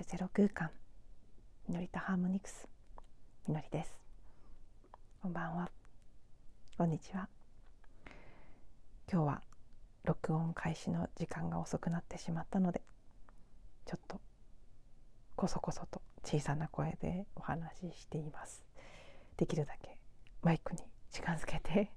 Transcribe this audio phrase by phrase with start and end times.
[0.00, 0.70] るゼロ空間。
[1.68, 2.66] みのりとハーモニクス。
[3.46, 3.94] みのりです。
[5.20, 5.70] こんばんは。
[6.78, 7.28] こんにちは。
[9.12, 9.42] 今日は
[10.04, 12.80] 録音開始の時間が遅くなってしまったので
[13.84, 14.18] ちょっと
[15.36, 18.64] こそこそと小さな声でお話ししています。
[19.36, 19.98] できるだけ
[20.40, 20.80] マイクに
[21.10, 21.90] 近づけて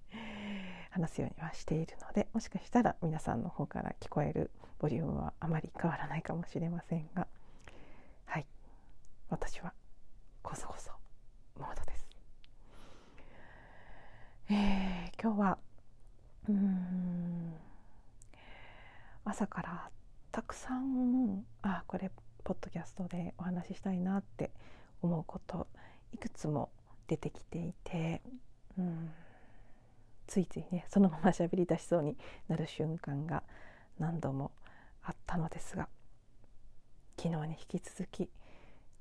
[0.92, 7.28] 話すようにはしているのでもしかしたら皆さんの方から聞こえるボリュームはあまり変わらないかもしれませんが
[9.34, 9.74] 私は
[10.44, 10.92] こそこそ
[11.60, 12.08] モードです。
[14.52, 15.58] えー、今日は
[16.48, 17.54] うん
[19.26, 19.90] 朝から
[20.32, 22.12] たくさんあこれ
[22.44, 24.52] ポッドキャストでお話ししたいなって
[25.02, 25.66] 思うこと
[26.14, 26.70] いくつも
[27.08, 28.22] 出てきていて、
[28.78, 29.10] うん、
[30.28, 33.42] ついついねそのまま喋り出しそうになる瞬間が
[33.98, 34.52] 何度も
[35.02, 35.90] あったのですが
[37.18, 38.30] 昨日に引き続き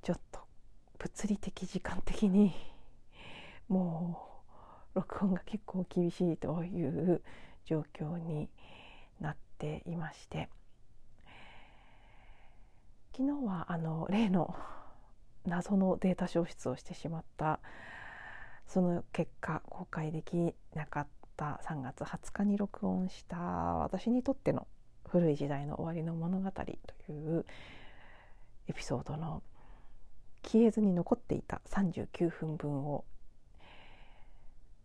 [0.03, 0.39] ちょっと
[0.99, 2.53] 物理的時間的に
[3.67, 4.19] も
[4.93, 7.21] う録音が結構厳しいという
[7.65, 8.49] 状況に
[9.19, 10.49] なっていまして。
[13.15, 14.55] 昨日はあの例の
[15.45, 17.59] 謎のデータ消失をしてしまった
[18.65, 24.67] その結果公開できなかった3月20日に録音した私にとっての
[25.07, 26.63] 古い時代の終わりの物語と
[27.11, 27.45] いう
[28.67, 29.43] エピソードの
[30.43, 33.05] 消えずに残っていた39分分を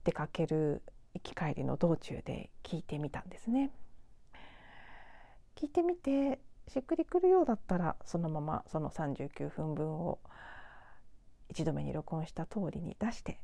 [0.05, 0.83] 出かける
[1.15, 3.70] 行き帰りの道中で聞いてみたんですね。
[5.56, 10.19] 聞いてみてしっくりくるようだったらそのままその39分分を
[11.48, 13.41] 一度目に録音した通りに出して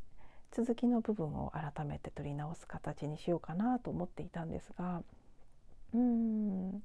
[0.53, 5.03] 続きの部分を改めて取り直す形にしようかなと思っていたんですが
[5.95, 6.83] うん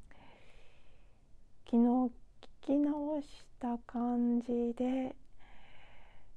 [1.70, 1.78] 昨
[2.08, 2.12] 日
[2.70, 3.28] き直し
[3.60, 5.16] た感じで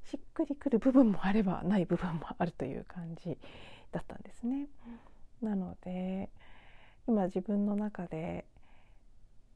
[0.04, 3.36] しっくりくる部分もあればない部分もあるという感じ
[3.90, 4.68] だったんですね。
[5.42, 6.30] なので
[7.06, 8.46] 今自分の中で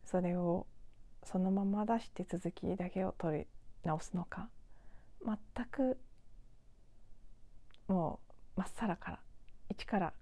[0.04, 0.66] それを
[1.24, 3.46] そのまま出して続きだけを取り
[3.82, 4.50] 直すのか
[5.24, 5.98] 全く
[7.88, 8.20] も
[8.56, 9.18] うまっさらから
[9.70, 10.12] 一から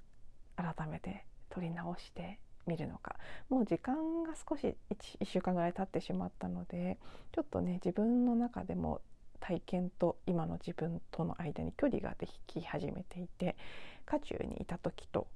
[0.56, 3.17] 改めて取り直してみるのか。
[3.49, 6.99] もう時間が少し 1, 1週間ぐらい経ってしまったので
[7.33, 9.01] ちょっとね自分の中でも
[9.41, 13.57] 体験と今の自分との間に距離ができ始めていて
[14.07, 15.27] 渦中にいた時と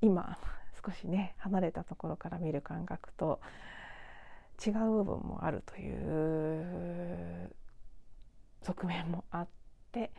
[0.00, 0.38] 今
[0.84, 3.40] 少しね離れたところから見る感覚と
[4.64, 7.54] 違う部分もあるという
[8.62, 9.48] 側面もあっ
[9.92, 10.12] て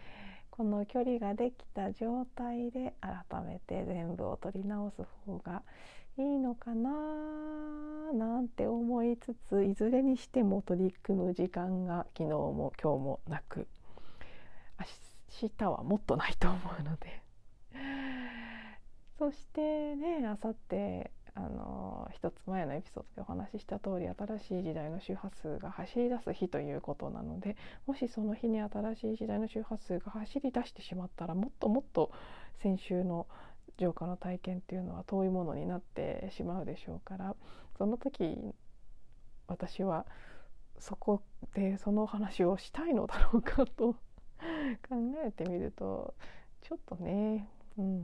[0.52, 5.64] この距離ができた状態で改めて全部を取り直す方が
[6.18, 6.92] いいのかな
[8.14, 13.68] なんて思いつついずれにしても取り組む時間が昨日も今日もなく
[15.42, 17.22] 明日はもっとないと思うので。
[19.18, 27.58] そしてねあさってあの一つ前のエピソードでお話しした通り新しい時代の周波数が走り出す日ということなので
[27.88, 32.12] もしその日に新しい時代の周波数が走り出してしまったらもっともっと
[32.62, 33.28] 先週の
[33.78, 37.36] 浄化の体験っていうのは遠いものになってしまうでしょうから
[37.78, 38.38] その時
[39.48, 40.06] 私は
[40.80, 41.22] そこ
[41.54, 43.98] でその話をしたいのだろうかと考
[45.26, 46.14] えてみると
[46.62, 47.48] ちょっとね
[47.78, 48.04] うん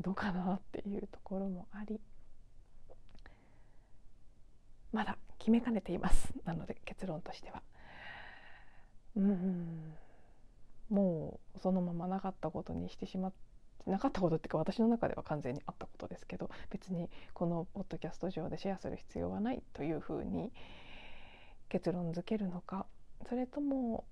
[0.00, 2.00] どうかなっていうところもあり
[4.92, 6.32] まだ決めかねています。
[6.44, 7.62] なので結論としては。
[9.16, 9.94] うん。
[10.88, 20.52] もうそのままなかったことにしてしまってなかったことっていうか私の中では完全にあったことですけど別にこのポッドキャスト上でシェアする必要はないというふうに
[21.68, 22.86] 結論付けるのか
[23.28, 24.04] それとも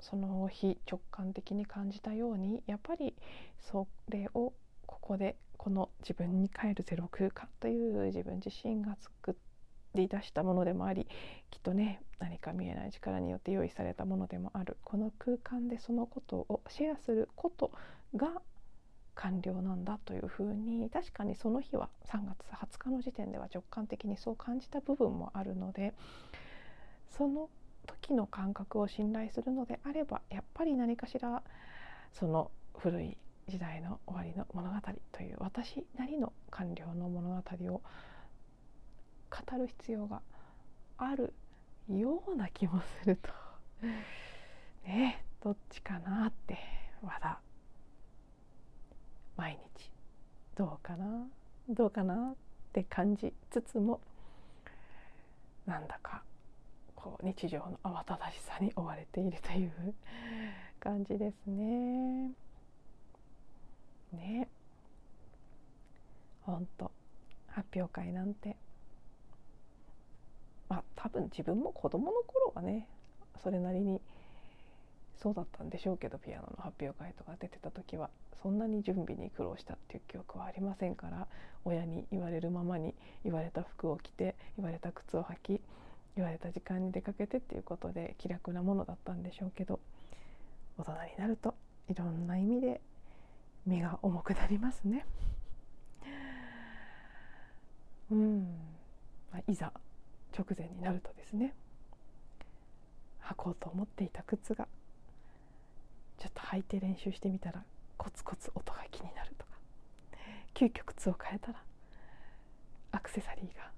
[0.00, 3.14] その日直感的に感じたようにやっぱり
[3.60, 4.52] それを
[4.86, 9.34] ここでこの自分に帰るゼロ空間という自分自身が作っ
[9.94, 11.06] り出したものでもあり
[11.50, 17.70] きっとね何か見えない力によって用意されたものでもあるこの空間でそのことをシェアすること
[18.16, 18.42] が
[19.14, 25.92] 完了なんだというふうに確かにその日は3月20日の時点では直感的にそう感じた部分もあるので
[27.10, 27.48] その
[27.86, 31.42] 時の感覚を信頼するのであればやっぱり何かしら
[32.12, 33.16] その古い
[33.48, 34.76] 時代の終わりの物語
[35.10, 37.82] という私なりの完了の物語を
[39.30, 40.20] 語る必要が
[40.96, 41.32] ある
[41.88, 43.30] ような気もすると。
[44.84, 46.58] ねどっちかなって
[47.02, 47.40] まだ
[49.36, 49.90] 毎日。
[50.56, 51.28] どうかな？
[51.68, 52.36] どうかなっ
[52.72, 54.00] て感じつつも。
[55.66, 56.22] なんだか
[56.96, 59.94] こう日常の慌ただしさに追われているという
[60.80, 62.32] 感じですね。
[64.12, 64.48] ね。
[66.42, 66.90] ほんと
[67.48, 68.48] 発表会なんて。
[68.48, 68.67] まあ
[71.00, 72.88] 多分自分も子供の頃はね
[73.42, 74.00] それなりに
[75.22, 78.10] そうだったんでしょうけどピアノの発表会とか出てた時は
[78.42, 81.28] そんなに準備に苦労したっていう記憶はありませんから
[81.64, 85.60] 親に言われるままに言われた服を着て言われた靴を履き
[86.16, 89.78] 言われた時間に出かけてっていうことで気楽なものだったんでしょうけど
[90.78, 91.54] 大人になると
[91.88, 92.80] いろんな意味で
[93.66, 95.04] 身が重くなりますね。
[98.10, 98.40] うん、
[99.30, 99.72] まあ、いざ
[100.36, 101.54] 直前になるとですね
[103.22, 104.66] 履こうと思っていた靴が
[106.18, 107.62] ちょっと履いて練習してみたら
[107.96, 109.52] コツコツ音が気になるとか
[110.54, 111.62] 急遽靴を変えたら
[112.92, 113.70] アクセサリーが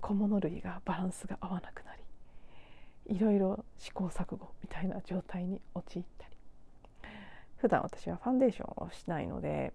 [0.00, 1.94] 小物類がバランスが合わなくな
[3.06, 6.36] りいろいろ試行錯誤みたいな状態に陥ったり
[7.56, 9.72] 普段私はファンデーションをしないので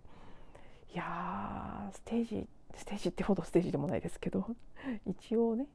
[0.94, 4.48] いやステージステージってほどステージでもないですけど
[5.06, 5.68] 一応ね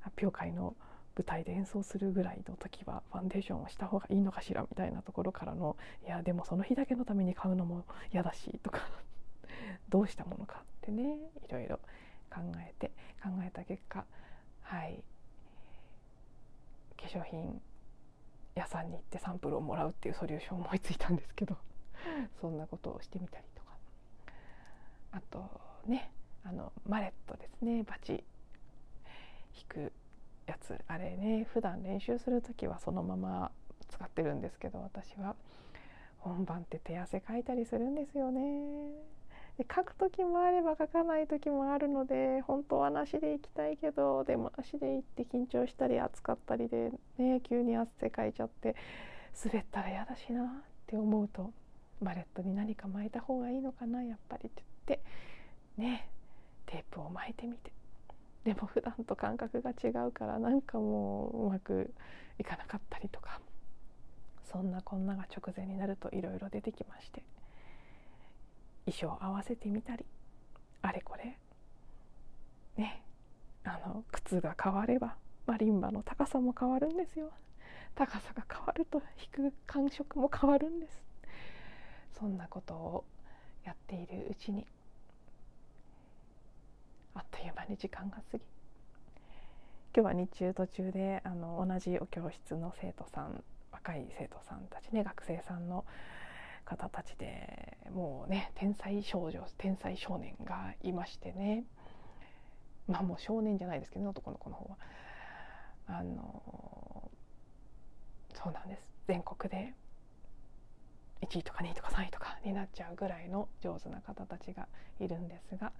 [0.00, 0.76] 発表会の
[1.16, 5.76] 舞台で演奏するぐらいの時はファンデーションをした方がいいのかしらみたいなところからの
[6.06, 8.80] いやでもその日だけのために買うのも嫌だしとか
[9.88, 11.16] どうしたものかってね
[11.48, 11.78] いろいろ
[12.30, 12.88] 考えて
[13.22, 14.04] 考えた結果
[14.62, 15.02] はい。
[16.98, 17.60] 化粧品
[18.54, 21.56] 屋さんに行ってサンプルをもらうっていうソリューションを思いついたんですけど
[22.40, 23.68] そんなことをしてみたりとか。
[25.12, 26.10] あとね
[26.48, 27.82] あのマレットですね。
[27.82, 28.20] バチ引
[29.68, 29.92] く
[30.46, 30.78] やつ。
[30.86, 33.50] あれね普段練習する時はそのまま
[33.88, 35.34] 使ってるんですけど私は。
[36.18, 38.40] 本番って手汗かいたりするんですよね。
[39.56, 48.76] で書く時もあれば書かない時もあるので本当はなしで行きたいけどでもなしで行って緊張したり暑かったりでね急に汗かいちゃって
[49.44, 50.46] 滑ったら嫌だしなっ
[50.86, 51.52] て思うと
[52.00, 55.04] マレットに何か巻いた方がいいのかなやっぱりって言って
[55.76, 56.08] ね
[56.68, 57.72] テープを巻いてみて。
[58.44, 61.92] でも普段と感覚が違うからなんかもううまく
[62.38, 63.40] いかなかったりとか。
[64.50, 67.22] そんなこんなが直前になるといろいろ出てきまして。
[68.86, 70.04] 衣装合わせてみたり。
[70.82, 71.36] あれこれ。
[72.76, 73.02] ね。
[73.64, 75.16] あの靴が変われば
[75.46, 77.30] マリンバの高さも変わるんですよ。
[77.94, 81.02] 高さが変わると弾く感触も変わるんです。
[82.18, 83.04] そんなことを
[83.64, 84.66] やっているうちに
[87.18, 88.44] あっという間に時間が過ぎ。
[89.92, 93.42] 今日は日中途中であの同じお教室の生徒さん
[93.72, 95.84] 若い生徒さんたちね学生さんの
[96.64, 101.64] 方たちでもうね天才少女天才少年がいましてね。
[102.86, 104.78] まあもう少年じゃないですけど、ね、男の子の方は。
[105.88, 107.10] あの
[108.32, 108.82] そうなんです。
[109.08, 109.74] 全国で
[111.22, 114.68] 1位とか2位とか3位とかになっちゃうぐらいの上手な方たちが
[115.00, 115.72] いるんですが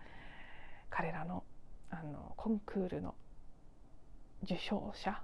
[0.98, 1.44] 彼らの
[1.90, 3.14] あのコンクールの
[4.42, 5.22] 受賞者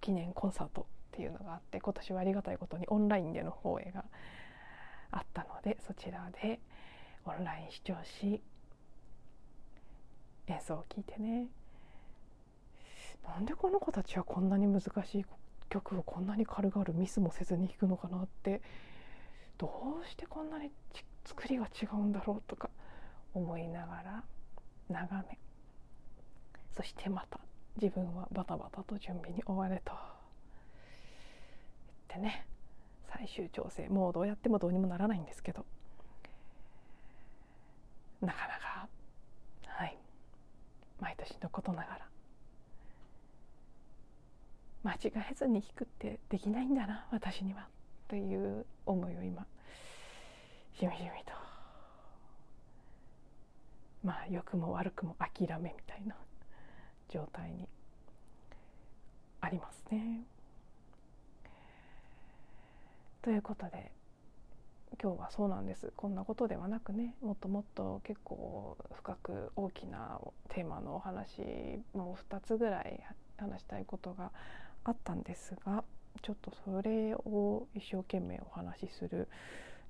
[0.00, 0.84] 記念コンサートっ
[1.16, 4.04] ていうのがあって今年はありがたいことにオンラインでの放映が
[5.10, 6.60] あったのでそちらで
[7.24, 8.40] オンライン視聴し
[10.46, 11.48] 演奏を聴いてね。
[13.26, 15.24] なんでこの子たちはこんなに難しい
[15.68, 18.62] 曲をこんなに軽々ミスもせずに弾くのかなって。
[19.58, 20.70] どうしてこんなに
[21.24, 22.68] 作りが違うんだろうとか
[23.34, 24.24] 思いながら
[24.88, 25.38] 眺め。
[26.74, 27.40] そしてまた
[27.80, 29.92] 自分はバタバタと準備に追われと
[32.08, 32.46] 言ってね
[33.08, 35.64] 最終調整もうどうやってもどうにもならないんですけど。
[38.20, 38.88] なかなか
[39.66, 39.98] はい。
[41.00, 42.08] 毎年のことながら。
[44.84, 47.66] 間違えずに弾くってできないんだな私には。
[48.08, 49.46] という思いを今
[50.78, 51.10] しみじみ
[54.06, 56.14] まあ良くも悪くも諦めみたいな
[57.08, 57.66] 状態に
[59.40, 60.22] ありますね。
[63.20, 63.90] ということで
[65.02, 70.20] 今日はそうなんですこんなことではなくねもっともっと結構深く大きな
[70.50, 71.40] テーマのお話
[71.92, 73.00] もう2つぐらい
[73.36, 74.30] 話したいことが
[74.84, 75.82] あったんですが
[76.22, 79.28] ちょっとそれを一生懸命お話しする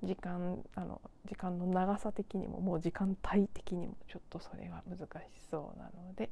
[0.03, 5.07] 時間あの時間の長さ的にももう時間帯的にもちょっとそれは難し
[5.49, 6.29] そうなので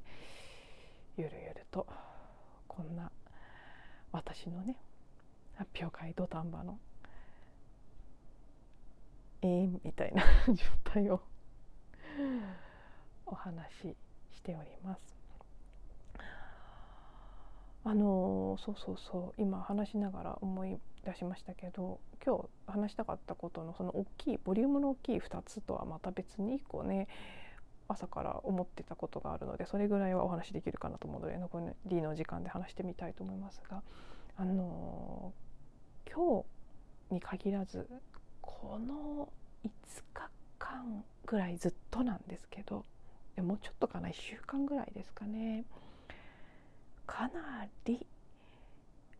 [1.17, 1.87] ゆるゆると
[2.67, 3.11] こんな
[4.11, 4.77] 私のね
[5.55, 6.77] 発表会土壇場の
[9.41, 11.21] えー、みたいな状態を
[13.27, 13.95] お話し
[14.31, 15.15] しております。
[17.83, 27.07] あのそうそうそう今話しながら思い出しましたけど今日話したかったことのその大きいボリュームの大きい2つとはまた別に1個ね
[27.87, 33.83] 朝から思ってたことがあるのでそれぐらいはお話できるかなと思うので残りの時間で話してみたいと思いますが
[34.37, 35.31] あの
[36.11, 36.43] 今
[37.09, 37.87] 日に限らず
[38.41, 39.29] この
[39.63, 39.69] 5
[40.13, 42.83] 日間ぐらいずっとなんですけど
[43.37, 45.65] もうちょっとかな1週間ぐらいですかね
[47.05, 48.05] かなり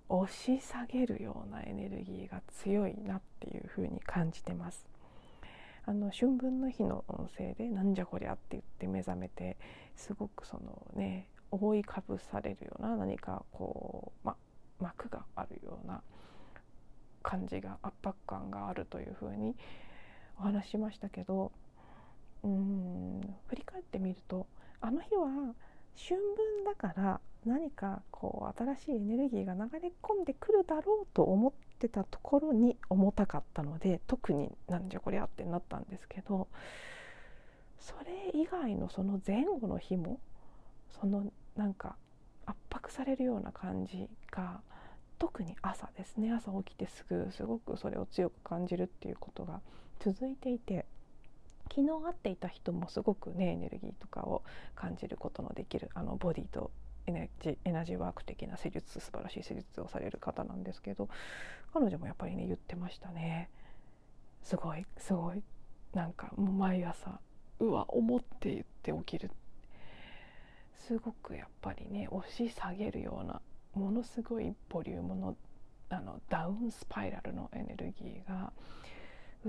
[0.10, 4.86] 押し下げるようなエネルギーが強いなっていうふうに感じてます。
[5.88, 9.56] あの春分の日の音声で「なんじゃこりゃ」って言って目覚めて
[9.96, 14.36] すごくそのね覆いかぶされるような何かこう、ま、
[14.80, 16.02] 膜があるような
[17.22, 19.56] 感じが圧迫感があるというふうに
[20.40, 21.52] お話ししましたけど
[22.44, 24.48] うん振り返ってみると
[24.82, 25.28] あの日は
[25.98, 36.48] 春分だから何かこう新しいエネルギーが流れ込んでくるだろうと思ってたところに重たかったので特になんじゃこりゃってなったんですけど
[37.80, 40.20] それ以外のその前後の日も
[41.00, 41.96] そのなんか
[42.48, 44.62] 圧迫されるような感じが
[45.20, 46.32] 特に朝ですね。
[46.32, 49.62] 朝起きてすぐすごくそれを強く感じるっていうことが
[50.00, 50.86] 続いていて
[51.70, 54.44] 昨日会っていた人もすごくねエネルギーとかを
[54.76, 56.72] 感じることのできるあのボディと
[57.08, 61.10] エナジエナジーワーク的な施術素晴らしい施術をされる方なんですけど
[61.74, 63.50] 彼女もやっぱりね言ってましたね。
[64.44, 65.44] すごいすごい。
[65.94, 67.20] なんかもう毎朝
[67.60, 69.32] うわ思って言って起きる。
[70.74, 73.42] すごくやっぱりね押し下げるような
[73.74, 75.36] ものすごいボリュームの
[75.90, 78.52] あのダウンスパイラルのエネルギーが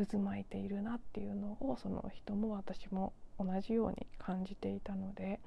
[0.06, 5.40] 渦巻いているなっていうのをその人も私も同じように感じていたので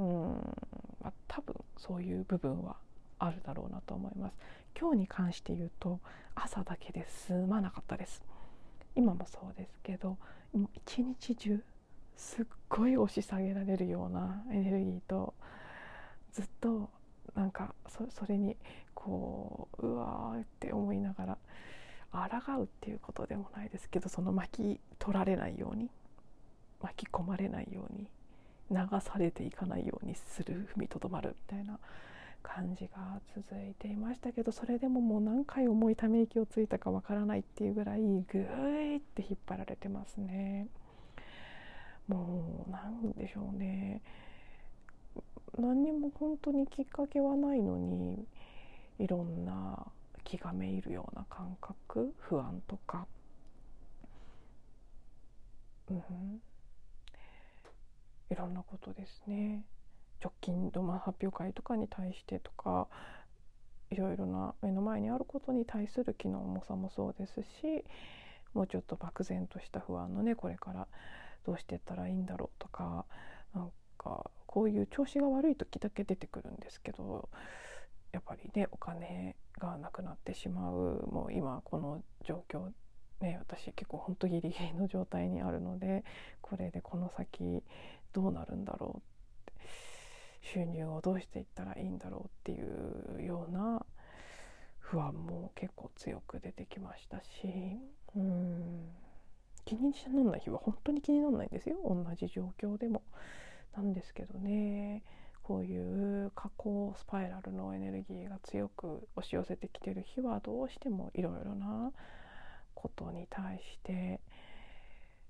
[0.00, 0.56] うん、
[1.02, 2.76] まあ、多分そういう部分は
[3.18, 4.36] あるだろうなと思います。
[4.78, 6.00] 今日に関して言うと
[6.34, 8.22] 朝だけで済まなかったです。
[8.96, 10.16] 今もそうですけど
[10.86, 11.62] 一日中
[12.16, 15.34] すっごい押し下げられるようなエネルギーと
[16.32, 16.90] ずっと
[17.34, 18.56] なんかそれに
[18.94, 21.38] こううわーって思いながら
[22.12, 25.90] 抗うっていうことでもないですけどその巻き取られないように
[26.80, 28.08] 巻き込まれないように
[28.70, 31.78] 流されていかないようにする踏みとどまるみたいな
[32.42, 40.68] 感じが続いていましたけどそれでももう何回重いため息をついたかわからないっていうぐらいグーって引っ張られてますね。
[42.08, 44.02] もうなんでしょうね
[45.56, 48.24] 何にも本当にきっかけはないのに
[48.98, 49.86] いろんな
[50.24, 53.06] 気がめいるような感覚不安とか、
[55.88, 56.40] うん、
[58.30, 59.64] いろんなことですね。
[60.22, 62.88] 直近の発表会とかに対してとか
[63.90, 67.84] いろいろな目の前にあることに対する気の重さもそうですし
[68.54, 70.86] もうちょっと漠然とした不安のねこれから
[71.46, 73.06] どうしていったらいいんだろうとか
[73.54, 77.28] なんかこういう調子が悪い時だけ出てくるんですけど
[78.12, 82.68] やっぱりねお金がなくなってしまうもう今この状況
[83.20, 86.04] ね私結構ほんとギリギリの状態にあるので
[86.40, 87.62] これでこの先
[88.12, 89.56] どうなるんだろう
[90.42, 93.84] 収入をどうしていったらいいんだろうっていうような
[94.78, 97.26] 不安も結構強く出てきましたし
[98.16, 98.88] うん
[99.64, 103.02] 気にならない日は本当に気にならないんですよ同じ状況でも。
[103.76, 105.02] なんですけどね
[105.42, 111.92] こういう下降スパイラルのエネルギーが強く押し寄せてきてる日はどうしてもいろいろな
[112.74, 114.20] ことに対して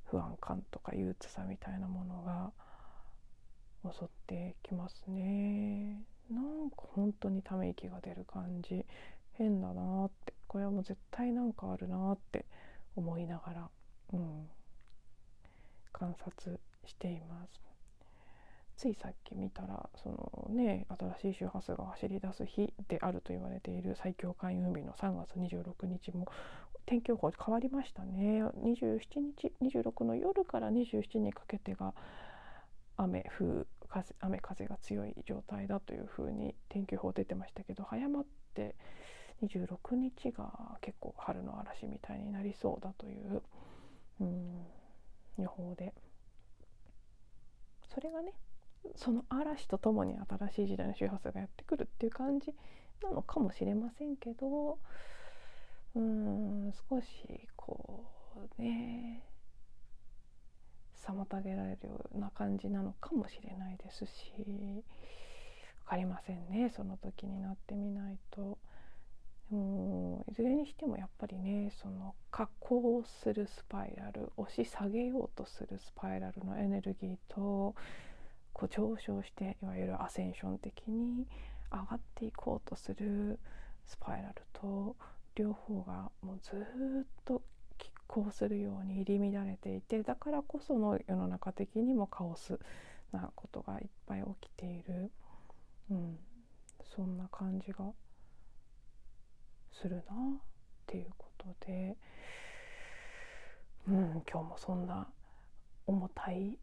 [0.05, 2.53] 不安感とか憂鬱さみたいなものが
[3.85, 6.03] 襲ってきますね。
[6.31, 8.85] なんか本当にため息が出る感じ。
[9.33, 10.35] 変だなって。
[10.47, 12.45] これはもう絶対なんかあるなって
[12.97, 13.71] 思いながら、
[14.13, 14.49] うん、
[15.93, 17.61] 観察しています。
[18.77, 20.87] ついさっき見たらそのね
[21.21, 26.27] 新しい周波数が走り出す日であると言われている最強開運日の3月26日も
[26.87, 28.43] 天気予報変わりましたね。
[28.43, 31.95] 27日26の夜から27にかけてが
[33.05, 33.67] 雨風
[34.21, 38.77] 雨風が強い状態だというふうに天気予報出てましたけど早まって
[39.43, 43.43] 26日が結構春の嵐みたいになりそうだという、
[44.21, 44.67] うん、
[45.39, 45.95] 予報で。
[47.93, 48.33] それがね
[48.95, 52.55] その嵐とともに新しい時代の周波数がやってくるっていう感じ
[53.03, 54.79] なのかもしれませんけど
[55.95, 58.05] うん少しこ
[58.59, 59.23] うね
[61.07, 64.33] 妨げられるような感じなのかもしれないですし
[65.85, 68.59] わかりませんねその時になってみないと。
[69.51, 77.75] でもいずれにしてもやっぱりねその下降するスパイラル押し下げようとするスパイラルのエネルギーと
[78.53, 81.27] こう上昇していわゆるアセンション的に
[81.73, 83.41] 上がっていこうとする
[83.87, 84.95] スパイラルと
[85.35, 87.43] 両方がもうずっと
[88.11, 92.59] 拮抗するように入り乱れていてだからこその世の中的にもカオス
[93.13, 95.11] なことがいっぱい起きている、
[95.91, 96.19] うん、
[96.97, 97.85] そんな感じが
[99.73, 100.05] するなっ
[100.87, 101.97] ていうことで、
[103.89, 105.07] うん、今日もそんな
[105.87, 106.59] 重たい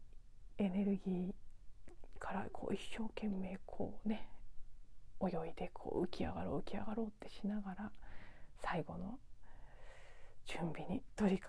[0.58, 1.32] エネルギー
[2.18, 4.28] からこう一生懸命こうね
[5.22, 7.90] 泳いでこう浮き上がろう浮き上がろうってしながら
[8.62, 9.18] 最後の
[10.48, 11.42] 準備に取り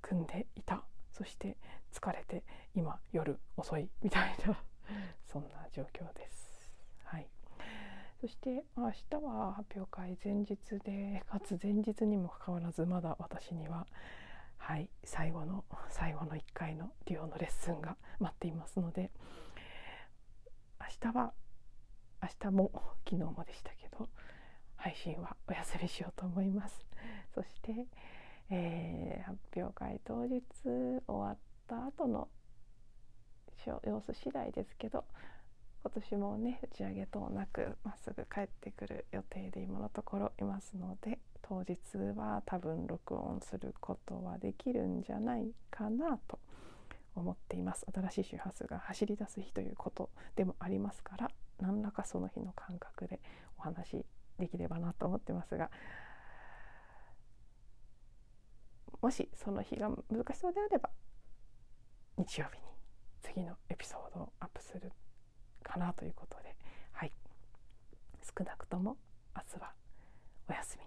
[0.00, 0.84] 組んでいた。
[1.10, 1.56] そして
[1.92, 2.42] 疲れて
[2.74, 4.56] 今夜遅いみたいな。
[5.26, 6.72] そんな状況です。
[7.02, 7.28] はい。
[8.20, 13.86] そして明日は発表会前日でかつ前日にもかかわらずまだ私には
[14.56, 19.10] はい最後の最後の1回のデュオのレッスンが待っていますので
[20.80, 21.34] 明日は
[22.22, 22.70] 明日も
[23.04, 24.08] 昨日もでしたけど
[24.76, 26.84] 配信はお休みしようと思います。
[27.34, 27.86] そして、
[28.50, 32.28] えー、発表会当日終わった後の
[33.66, 35.04] 様子次第ですけど
[35.82, 41.76] 今年もね打ち上げ等なくまっすぐ帰ってくる予定で今のところいますので当日
[42.16, 46.38] は多分録音することはできるんじゃないかなと
[47.14, 47.86] 思っています。
[47.92, 53.20] 新しい周波数が走り出す日ということでもありますから何らかその日の感覚で
[53.58, 54.04] お話
[54.38, 55.70] できればなと思ってますが
[59.00, 60.90] もしその日が難しそうであれば
[62.16, 62.64] 日曜日に
[63.22, 64.92] 次のエピソードをアップする
[65.62, 66.54] かなということで、
[66.92, 67.12] はい、
[68.22, 68.96] 少なくとも
[69.34, 69.72] 明日は
[70.48, 70.84] お休み。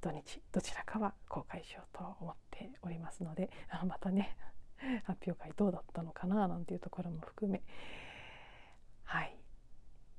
[0.00, 4.36] 土日どちらかは公開しようと思っておりますので あのまたね
[5.04, 7.62] 発表会どうだったのかななんていうところも含め。
[9.04, 9.36] はい。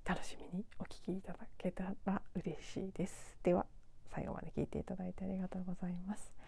[0.03, 3.38] 楽しみにお聞きいただけたら嬉しいです。
[3.43, 3.67] では
[4.10, 6.38] 最後まで聞いていただいてありがとうございます。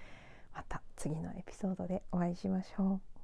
[0.54, 3.21] また次のエピソードでお会いしましょう。